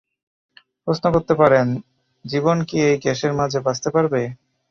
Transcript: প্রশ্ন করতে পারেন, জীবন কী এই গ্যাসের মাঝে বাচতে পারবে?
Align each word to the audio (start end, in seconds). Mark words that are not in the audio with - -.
প্রশ্ন 0.85 1.05
করতে 1.15 1.33
পারেন, 1.41 1.67
জীবন 2.25 2.57
কী 2.67 2.77
এই 2.87 2.95
গ্যাসের 3.03 3.33
মাঝে 3.39 3.59
বাচতে 3.65 3.89
পারবে? 3.95 4.21